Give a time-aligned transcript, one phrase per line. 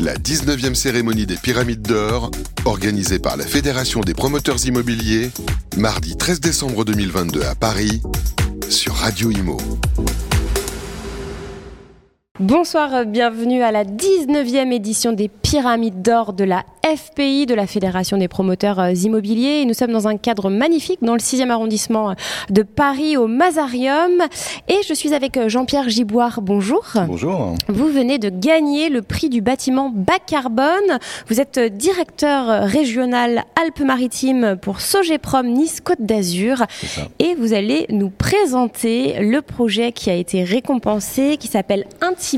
[0.00, 2.30] la 19e cérémonie des Pyramides d'Or,
[2.64, 5.30] organisée par la Fédération des promoteurs immobiliers,
[5.76, 8.00] mardi 13 décembre 2022 à Paris,
[8.70, 9.58] sur Radio Imo.
[12.40, 18.16] Bonsoir, bienvenue à la 19e édition des Pyramides d'Or de la FPI, de la Fédération
[18.16, 19.66] des promoteurs euh, immobiliers.
[19.66, 22.14] nous sommes dans un cadre magnifique dans le 6e arrondissement
[22.48, 24.22] de Paris au Mazarium.
[24.68, 26.40] Et je suis avec euh, Jean-Pierre Giboire.
[26.40, 26.86] Bonjour.
[27.06, 27.56] Bonjour.
[27.68, 30.98] Vous venez de gagner le prix du bâtiment bas carbone.
[31.28, 36.64] Vous êtes directeur régional Alpes-Maritimes pour Sogeprom Nice Côte d'Azur.
[37.18, 42.29] Et vous allez nous présenter le projet qui a été récompensé, qui s'appelle Intime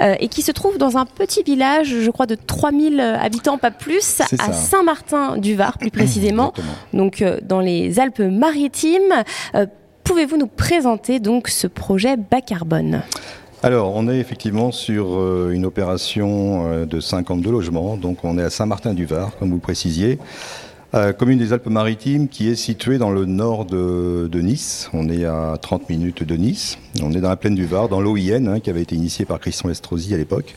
[0.00, 3.70] euh, et qui se trouve dans un petit village, je crois, de 3000 habitants, pas
[3.70, 6.52] plus, à Saint-Martin-du-Var, plus précisément,
[6.92, 9.24] donc euh, dans les Alpes-Maritimes.
[9.54, 9.66] Euh,
[10.04, 13.02] pouvez-vous nous présenter donc ce projet bas carbone?
[13.62, 17.96] Alors, on est effectivement sur une opération de 52 logements.
[17.96, 20.18] Donc, on est à Saint-Martin-du-Var, comme vous précisiez.
[20.94, 24.90] Euh, commune des Alpes-Maritimes qui est située dans le nord de, Nice.
[24.92, 26.76] On est à 30 minutes de Nice.
[27.02, 29.40] On est dans la plaine du Var, dans l'OIN, hein, qui avait été initiée par
[29.40, 30.54] Christian Estrosi à l'époque.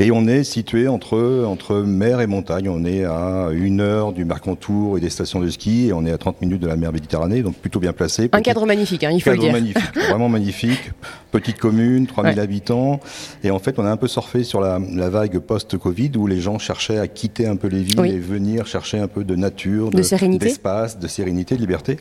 [0.00, 2.68] Et on est situé entre, entre mer et montagne.
[2.68, 6.10] On est à une heure du Mercantour et des stations de ski et on est
[6.10, 8.28] à 30 minutes de la mer Méditerranée, donc plutôt bien placé.
[8.32, 9.52] Un cadre magnifique, hein, il faut le dire.
[9.52, 10.90] magnifique, vraiment magnifique.
[11.30, 13.00] Petite commune, 3000 habitants.
[13.44, 14.78] Et en fait, on a un peu surfé sur la,
[15.08, 18.98] vague post-Covid où les gens cherchaient à quitter un peu les villes et venir chercher
[18.98, 21.98] un peu de nature, de, sérénité, d'espace, de sérénité, de liberté.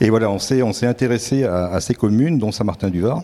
[0.00, 3.22] Et voilà, on s'est, on s'est intéressé à, à ces communes, dont Saint-Martin-du-Var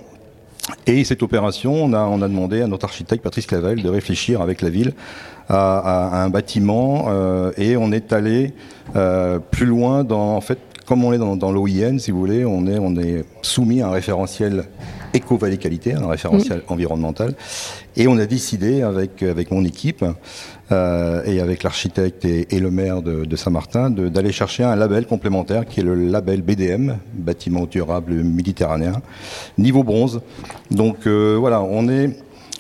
[0.87, 4.71] et cette opération, on a, demandé à notre architecte Patrice Clavel de réfléchir avec la
[4.71, 4.93] ville
[5.49, 8.55] à, un bâtiment euh, et on est allé
[8.97, 10.59] euh, plus loin dans, en fait,
[10.91, 13.87] comme on est dans, dans l'OIN, si vous voulez, on est, on est soumis à
[13.87, 14.65] un référentiel
[15.15, 17.35] éco-vallée qualité, un référentiel environnemental.
[17.97, 20.05] Et on a décidé avec, avec mon équipe
[20.73, 25.79] euh, et avec l'architecte et, le maire de, Saint-Martin d'aller chercher un label complémentaire qui
[25.79, 29.01] est le label BDM, bâtiment durable méditerranéen,
[29.59, 30.23] niveau bronze.
[30.73, 32.19] Donc euh, voilà, on est...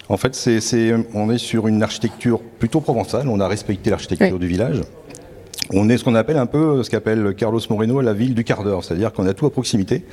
[0.08, 3.28] En fait, c'est, on est sur une architecture plutôt provençale.
[3.28, 4.82] On a respecté l'architecture du village.
[5.72, 8.64] On est ce qu'on appelle un peu ce qu'appelle Carlos Moreno la ville du quart
[8.64, 10.04] d'heure, c'est-à-dire qu'on a tout à proximité.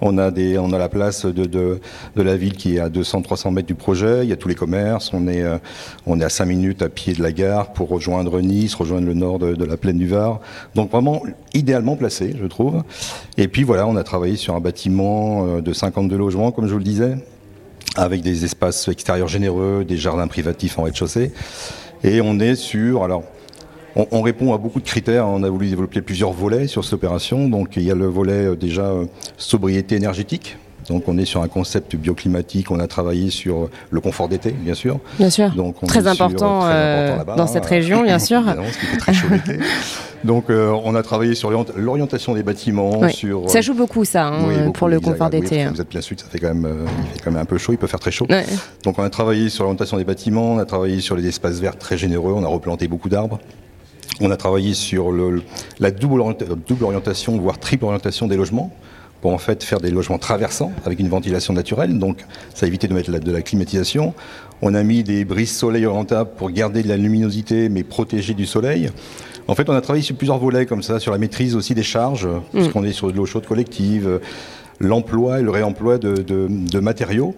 [0.00, 1.80] On a, la place de,
[2.16, 4.24] la ville qui est à 200-300 mètres du projet.
[4.24, 5.12] Il y a tous les commerces.
[5.12, 5.58] On est, euh,
[6.06, 9.54] à 5 minutes à pied de la gare pour rejoindre Nice, rejoindre le nord de,
[9.54, 10.40] de la plaine du Var.
[10.74, 11.22] Donc vraiment
[11.54, 12.82] idéalement placé, je trouve.
[13.38, 16.72] Et puis voilà, on a travaillé sur un bâtiment euh, de 52 logements, comme je
[16.72, 17.16] vous le disais,
[17.96, 21.32] avec des espaces extérieurs généreux, des jardins privatifs en rez-de-chaussée.
[22.04, 23.22] Et on est sur, alors,
[23.96, 25.26] on, répond à beaucoup de critères.
[25.26, 27.48] On a voulu développer plusieurs volets sur cette opération.
[27.48, 30.56] Donc il y a le volet euh, déjà euh, sobriété énergétique.
[30.88, 34.74] Donc on est sur un concept bioclimatique, on a travaillé sur le confort d'été, bien
[34.74, 34.98] sûr.
[35.16, 35.50] Bien sûr.
[35.50, 38.42] Donc très, important, euh, dans cette région, bien sûr.
[38.98, 39.28] très chaud
[40.24, 43.08] Donc on a travaillé sur l'orientation des bâtiments.
[43.10, 45.62] Sur, ça joue beaucoup ça hein, pour le confort d'été.
[45.62, 45.70] Hein.
[45.72, 46.68] vous êtes bien sûr, ça fait quand même,
[47.04, 48.26] il fait quand même un peu chaud, il peut faire très chaud.
[48.82, 51.78] Donc on a travaillé sur l'orientation des bâtiments, on a travaillé sur les espaces verts
[51.78, 53.38] très généreux, on a replanté beaucoup d'arbres.
[54.24, 55.12] On a travaillé sur
[55.80, 58.72] la double, orientation, voire triple orientation des logements
[59.20, 61.98] pour en fait faire des logements traversants avec une ventilation naturelle.
[61.98, 62.24] Donc
[62.54, 64.14] ça a évité de mettre de la climatisation.
[64.62, 68.46] On a mis des brises soleil orientables pour garder de la luminosité mais protéger du
[68.46, 68.90] soleil.
[69.48, 71.82] En fait, on a travaillé sur plusieurs volets comme ça, sur la maîtrise aussi des
[71.82, 72.40] charges, mm.
[72.52, 74.20] puisqu'on est sur de l'eau chaude collective,
[74.78, 77.34] l'emploi et le réemploi de, matériaux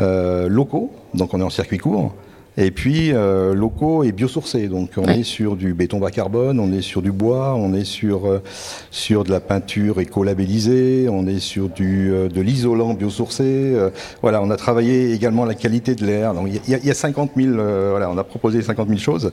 [0.00, 2.14] euh, locaux, donc on est en circuit court,
[2.56, 4.68] et puis euh, locaux et biosourcés.
[4.68, 7.84] Donc on est sur du béton bas carbone, on est sur du bois, on est
[7.84, 8.42] sur euh,
[8.90, 13.74] sur de la peinture éco-labellisée, on est sur du euh, de l'isolant biosourcé.
[14.20, 16.34] voilà, on a travaillé également la qualité de l'air.
[16.34, 19.32] Donc il y, a, y a 50 000, voilà, on a proposé 50 000 choses,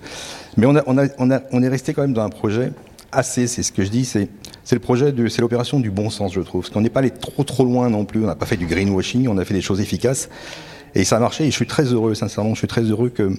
[0.57, 2.71] mais on a on a on a on est resté quand même dans un projet
[3.11, 4.29] assez, c'est ce que je dis, c'est
[4.63, 6.61] c'est le projet c'est l'opération du bon sens, je trouve.
[6.61, 8.23] Parce qu'on n'est pas allé trop trop loin non plus.
[8.23, 10.29] On n'a pas fait du greenwashing, on a fait des choses efficaces.
[10.95, 13.31] Et ça a marché et je suis très heureux, sincèrement, je suis très heureux que,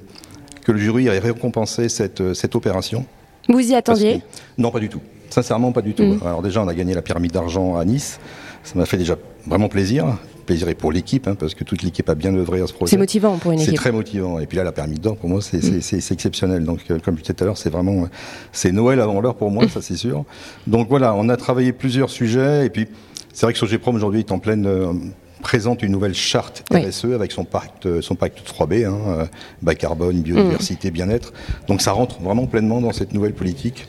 [0.65, 3.05] que le jury ait récompensé cette, cette opération.
[3.49, 4.23] Vous y attendiez
[4.59, 5.01] Non, pas du tout.
[5.31, 6.05] Sincèrement, pas du tout.
[6.05, 6.21] Mm.
[6.25, 8.19] Alors déjà, on a gagné la pyramide d'argent à Nice.
[8.65, 9.17] Ça m'a fait déjà
[9.47, 10.19] vraiment plaisir.
[10.47, 12.91] Plaisir et pour l'équipe, hein, parce que toute l'équipe a bien œuvré à ce projet.
[12.91, 13.71] C'est motivant pour une équipe.
[13.71, 14.41] C'est très motivant.
[14.41, 16.13] Et puis là, la pyramide d'or, pour moi, c'est mm.
[16.13, 16.65] exceptionnel.
[16.65, 18.09] Donc, euh, comme je disais tout à l'heure, c'est vraiment,
[18.53, 20.25] c'est Noël avant l'heure pour moi, ça c'est sûr.
[20.67, 22.67] Donc voilà, on a travaillé plusieurs sujets.
[22.67, 22.89] Et puis,
[23.33, 24.93] c'est vrai que Sogeprom aujourd'hui est en pleine euh,
[25.41, 29.27] présente une nouvelle charte RSE avec son pacte, son pacte 3B, hein, euh,
[29.63, 30.95] bas carbone, biodiversité, mm.
[30.95, 31.33] bien-être.
[31.67, 33.87] Donc ça rentre vraiment pleinement dans cette nouvelle politique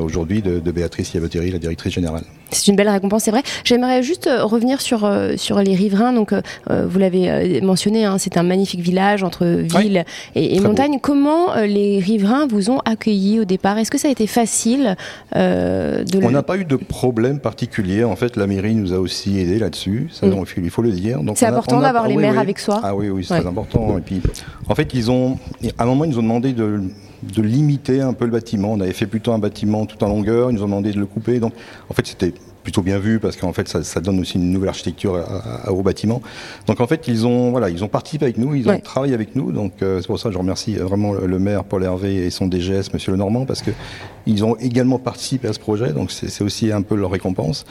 [0.00, 2.22] aujourd'hui de, Béatrice Yaboteri, la directrice générale.
[2.52, 3.42] C'est une belle récompense, c'est vrai.
[3.64, 6.12] J'aimerais juste revenir sur, sur les riverains.
[6.12, 6.32] Donc,
[6.68, 10.04] vous l'avez mentionné, hein, c'est un magnifique village entre ville
[10.34, 10.98] et, montagne.
[11.00, 13.78] Comment les riverains vous ont accueilli au départ?
[13.78, 14.96] Est-ce que ça a été facile
[15.34, 18.04] de On n'a pas eu de problème particulier.
[18.04, 20.08] En fait, la mairie nous a aussi aidé là-dessus.
[20.10, 20.44] Ça, mm.
[20.58, 21.20] il faut le dire.
[21.34, 22.80] C'est important d'avoir les maires avec soi.
[22.82, 23.98] Ah oui, oui, c'est très important.
[23.98, 24.20] Et puis,
[24.68, 25.38] en fait, ils ont,
[25.78, 26.82] à un moment, ils nous ont demandé de,
[27.22, 28.72] de limiter un peu le bâtiment.
[28.72, 30.50] On avait fait plutôt un bâtiment tout en longueur.
[30.50, 31.40] Ils nous ont demandé de le couper.
[31.40, 31.52] Donc,
[31.88, 32.34] en fait, c'était
[32.70, 36.22] plutôt bien vu parce qu'en fait ça, donne aussi une nouvelle architecture à, au bâtiment.
[36.68, 39.34] Donc en fait ils ont voilà ils ont participé avec nous, ils ont travaillé avec
[39.34, 39.50] nous.
[39.50, 42.46] Donc euh, c'est pour ça que je remercie vraiment le, maire Paul Hervé et son
[42.46, 43.72] DGS Monsieur Lenormand parce que
[44.26, 45.92] ils ont également participé à ce projet.
[45.92, 47.64] Donc c'est aussi un peu leur récompense.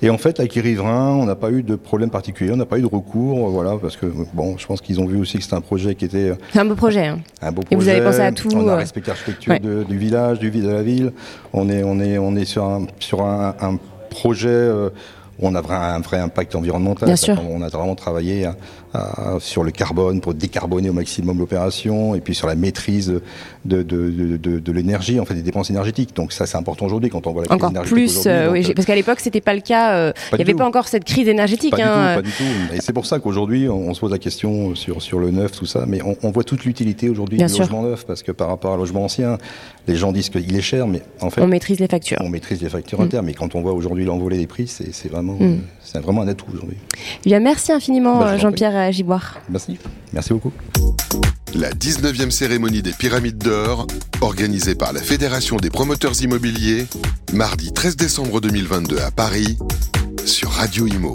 [0.00, 2.64] Et en fait avec les riverains on n'a pas eu de problème particulier, on n'a
[2.64, 5.44] pas eu de recours, voilà parce que bon je pense qu'ils ont vu aussi que
[5.44, 7.06] c'était un projet qui était un beau projet.
[7.06, 7.18] Hein.
[7.42, 7.74] Un beau projet.
[7.74, 8.48] Et vous avez pensé à tout.
[8.54, 11.12] On a euh, respecté l'architecture du village, du de la ville.
[11.52, 13.78] On est on est on est sur un sur un, un
[14.18, 14.90] projet euh,
[15.40, 17.14] on a un vrai impact environnemental.
[17.48, 18.48] On a vraiment travaillé
[19.40, 23.20] sur le carbone pour décarboner au maximum l'opération et puis sur la maîtrise
[23.64, 26.14] de, de, de, l'énergie, en fait des dépenses énergétiques.
[26.16, 28.86] Donc ça c'est important aujourd'hui quand on voit la crise encore plus, euh, oui, parce
[28.86, 29.92] qu'à l'époque c'était pas le cas.
[29.94, 31.76] Euh, il n'y avait pas encore cette crise énergétique.
[31.76, 32.22] Pas, hein.
[32.22, 32.74] du, tout, pas du tout.
[32.74, 35.66] Et c'est pour ça qu'aujourd'hui on, se pose la question sur sur le neuf, tout
[35.66, 38.76] ça, mais on, voit toute l'utilité aujourd'hui du logement neuf parce que par rapport à
[38.76, 39.38] logement ancien,
[39.86, 42.18] les gens disent qu'il est cher, mais en fait on maîtrise les factures.
[42.20, 45.27] On maîtrise les factures internes, mais quand on voit aujourd'hui l'envolée des prix, c'est vraiment
[45.34, 45.60] mm.
[45.82, 46.76] c'est vraiment un atout aujourd'hui.
[47.24, 49.38] Eh bien merci infiniment bah, Jean-Pierre Giboire.
[49.48, 49.78] Merci.
[50.12, 50.52] Merci beaucoup.
[51.54, 53.86] La 19e cérémonie des Pyramides d'Or,
[54.20, 56.86] organisée par la Fédération des promoteurs immobiliers,
[57.32, 59.58] mardi 13 décembre 2022 à Paris,
[60.26, 61.14] sur Radio Imo.